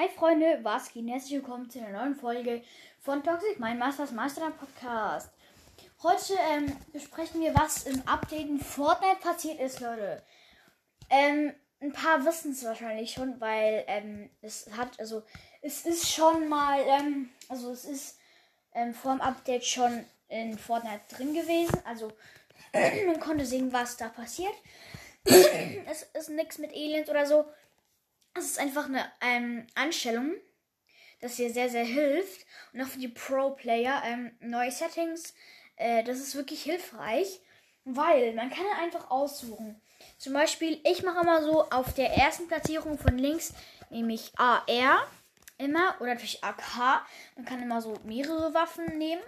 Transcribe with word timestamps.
Hi 0.00 0.08
Freunde, 0.08 0.60
was 0.62 0.92
geht? 0.92 1.08
Herzlich 1.08 1.32
willkommen 1.32 1.68
zu 1.68 1.80
einer 1.80 1.98
neuen 1.98 2.14
Folge 2.14 2.62
von 3.00 3.20
Toxic, 3.24 3.58
mein 3.58 3.80
Masters 3.80 4.12
Master 4.12 4.48
Podcast. 4.52 5.28
Heute 6.04 6.34
ähm, 6.52 6.72
besprechen 6.92 7.40
wir, 7.40 7.52
was 7.56 7.82
im 7.82 8.00
Update 8.06 8.46
in 8.46 8.60
Fortnite 8.60 9.16
passiert 9.20 9.58
ist, 9.58 9.80
Leute. 9.80 10.22
Ähm, 11.10 11.52
ein 11.80 11.92
paar 11.92 12.24
wissen 12.24 12.52
es 12.52 12.64
wahrscheinlich 12.64 13.10
schon, 13.10 13.40
weil 13.40 13.82
ähm, 13.88 14.30
es 14.40 14.70
hat, 14.76 15.00
also 15.00 15.24
es 15.62 15.84
ist 15.84 16.08
schon 16.08 16.48
mal, 16.48 16.78
ähm, 16.86 17.30
also 17.48 17.72
es 17.72 17.84
ist 17.84 18.18
ähm, 18.74 18.94
vor 18.94 19.16
dem 19.16 19.20
Update 19.20 19.64
schon 19.64 20.04
in 20.28 20.56
Fortnite 20.56 21.00
drin 21.12 21.34
gewesen. 21.34 21.76
Also 21.84 22.12
man 22.72 23.18
konnte 23.18 23.44
sehen, 23.44 23.72
was 23.72 23.96
da 23.96 24.10
passiert. 24.10 24.54
es 25.24 26.04
ist 26.14 26.30
nichts 26.30 26.58
mit 26.58 26.70
Aliens 26.70 27.10
oder 27.10 27.26
so. 27.26 27.46
Es 28.38 28.44
ist 28.44 28.60
einfach 28.60 28.86
eine 28.86 29.04
ähm, 29.20 29.66
Anstellung, 29.74 30.32
das 31.20 31.36
hier 31.36 31.52
sehr, 31.52 31.68
sehr 31.68 31.84
hilft. 31.84 32.46
Und 32.72 32.82
auch 32.82 32.86
für 32.86 33.00
die 33.00 33.08
Pro-Player 33.08 34.02
ähm, 34.04 34.30
neue 34.40 34.70
Settings. 34.70 35.34
Äh, 35.76 36.04
das 36.04 36.18
ist 36.18 36.34
wirklich 36.36 36.62
hilfreich, 36.62 37.40
weil 37.84 38.32
man 38.34 38.50
kann 38.50 38.66
einfach 38.80 39.10
aussuchen. 39.10 39.80
Zum 40.18 40.32
Beispiel, 40.32 40.80
ich 40.84 41.02
mache 41.02 41.20
immer 41.20 41.42
so 41.42 41.68
auf 41.70 41.94
der 41.94 42.10
ersten 42.10 42.46
Platzierung 42.46 42.98
von 42.98 43.18
links, 43.18 43.52
nämlich 43.90 44.32
AR 44.36 45.06
immer 45.58 45.96
oder 45.98 46.14
natürlich 46.14 46.44
AK. 46.44 47.04
Man 47.36 47.44
kann 47.44 47.62
immer 47.62 47.82
so 47.82 47.94
mehrere 48.04 48.54
Waffen 48.54 48.98
nehmen 48.98 49.22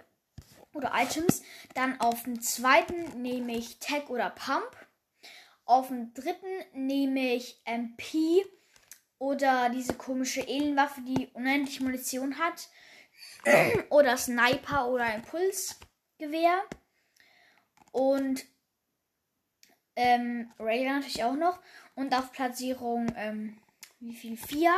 oder 0.73 0.93
Items. 0.95 1.43
Dann 1.75 1.99
auf 1.99 2.23
dem 2.23 2.41
zweiten 2.41 3.21
nehme 3.21 3.57
ich 3.57 3.79
Tag 3.79 4.09
oder 4.09 4.29
Pump. 4.29 4.69
Auf 5.65 5.87
dem 5.87 6.13
dritten 6.13 6.63
nehme 6.73 7.35
ich 7.35 7.61
MP 7.65 8.45
oder 9.21 9.69
diese 9.69 9.93
komische 9.93 10.41
Alienwaffe, 10.41 10.99
die 11.01 11.29
unendlich 11.33 11.79
Munition 11.79 12.39
hat. 12.39 12.69
oder 13.91 14.17
Sniper 14.17 14.87
oder 14.87 15.13
Impulsgewehr. 15.13 16.63
Und 17.91 18.43
ähm, 19.95 20.51
Raider 20.57 20.93
natürlich 20.93 21.23
auch 21.23 21.35
noch. 21.35 21.59
Und 21.93 22.15
auf 22.17 22.31
Platzierung, 22.31 23.13
ähm, 23.15 23.57
wie 23.99 24.15
viel? 24.15 24.37
Vier 24.37 24.73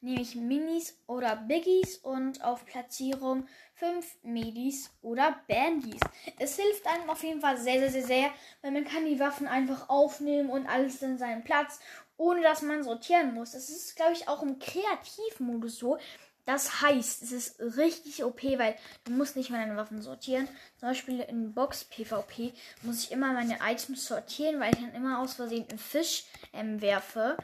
nehme 0.00 0.22
ich 0.22 0.36
Minis 0.36 0.98
oder 1.06 1.36
Biggies. 1.36 1.98
Und 1.98 2.42
auf 2.42 2.64
Platzierung 2.64 3.46
5 3.74 4.22
Medis 4.22 4.90
oder 5.02 5.38
Bandys. 5.48 6.00
Es 6.38 6.56
hilft 6.56 6.86
einem 6.86 7.10
auf 7.10 7.22
jeden 7.22 7.42
Fall 7.42 7.58
sehr, 7.58 7.80
sehr, 7.80 7.90
sehr, 7.90 8.06
sehr, 8.06 8.30
weil 8.62 8.70
man 8.70 8.84
kann 8.84 9.04
die 9.04 9.20
Waffen 9.20 9.46
einfach 9.46 9.90
aufnehmen 9.90 10.48
und 10.48 10.66
alles 10.66 11.02
in 11.02 11.18
seinen 11.18 11.44
Platz 11.44 11.78
ohne 12.22 12.40
dass 12.40 12.62
man 12.62 12.84
sortieren 12.84 13.34
muss. 13.34 13.50
Das 13.50 13.68
ist, 13.68 13.96
glaube 13.96 14.12
ich, 14.12 14.28
auch 14.28 14.42
im 14.42 14.58
Kreativmodus 14.58 15.76
so. 15.76 15.98
Das 16.44 16.82
heißt, 16.82 17.22
es 17.22 17.32
ist 17.32 17.60
richtig 17.60 18.24
OP, 18.24 18.42
weil 18.42 18.76
du 19.04 19.12
musst 19.12 19.36
nicht 19.36 19.50
deine 19.50 19.76
Waffen 19.76 20.02
sortieren. 20.02 20.48
Zum 20.78 20.88
Beispiel 20.88 21.20
in 21.20 21.52
Box 21.52 21.84
PvP 21.84 22.52
muss 22.82 23.04
ich 23.04 23.12
immer 23.12 23.32
meine 23.32 23.58
Items 23.62 24.06
sortieren, 24.06 24.60
weil 24.60 24.72
ich 24.72 24.80
dann 24.80 24.94
immer 24.94 25.20
aus 25.20 25.34
Versehen 25.34 25.66
einen 25.68 25.78
Fisch 25.78 26.24
ähm, 26.52 26.80
werfe, 26.80 27.36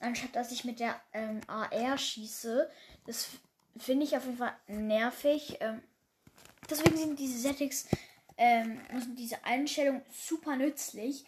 anstatt 0.00 0.36
dass 0.36 0.52
ich 0.52 0.64
mit 0.64 0.80
der 0.80 1.00
ähm, 1.12 1.40
AR 1.46 1.98
schieße. 1.98 2.70
Das 3.06 3.28
finde 3.78 4.04
ich 4.04 4.16
auf 4.16 4.24
jeden 4.24 4.38
Fall 4.38 4.56
nervig. 4.68 5.58
Ähm, 5.60 5.82
deswegen 6.70 6.96
sind 6.96 7.18
diese 7.18 7.38
Settings, 7.38 7.88
ähm, 8.38 8.80
diese 9.16 9.44
Einstellungen 9.44 10.02
super 10.10 10.56
nützlich. 10.56 11.24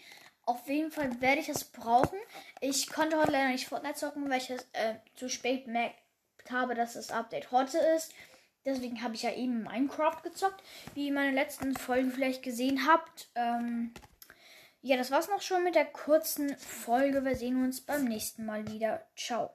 Auf 0.49 0.67
jeden 0.67 0.91
Fall 0.91 1.21
werde 1.21 1.43
ich 1.43 1.49
das 1.49 1.63
brauchen. 1.63 2.19
Ich 2.63 2.91
konnte 2.91 3.19
heute 3.19 3.33
leider 3.33 3.51
nicht 3.51 3.69
Fortnite 3.69 3.97
zocken, 3.97 4.31
weil 4.31 4.39
ich 4.39 4.49
es 4.49 4.67
äh, 4.73 4.95
zu 5.15 5.29
spät 5.29 5.67
gemerkt 5.67 5.99
habe, 6.49 6.75
dass 6.75 6.95
das 6.95 7.11
Update 7.11 7.51
heute 7.51 7.77
ist. 7.77 8.15
Deswegen 8.65 9.03
habe 9.03 9.15
ich 9.15 9.25
ja 9.25 9.35
eben 9.35 9.65
Minecraft 9.65 10.23
gezockt, 10.23 10.63
wie 10.95 11.09
ihr 11.09 11.13
meine 11.13 11.33
letzten 11.33 11.77
Folgen 11.77 12.11
vielleicht 12.13 12.43
gesehen 12.43 12.87
habt. 12.87 13.29
Ähm, 13.35 13.93
ja, 14.81 14.97
das 14.97 15.11
war's 15.11 15.29
noch 15.29 15.43
schon 15.43 15.65
mit 15.65 15.75
der 15.75 15.85
kurzen 15.85 16.57
Folge. 16.57 17.27
Wir 17.27 17.37
sehen 17.37 17.63
uns 17.63 17.83
beim 17.83 18.05
nächsten 18.07 18.47
Mal 18.47 18.67
wieder. 18.69 19.07
Ciao. 19.17 19.55